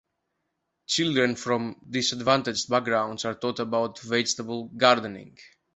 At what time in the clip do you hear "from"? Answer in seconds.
1.35-1.79